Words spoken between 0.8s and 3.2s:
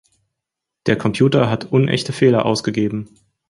Der Computer hat unechte Fehler ausgegeben.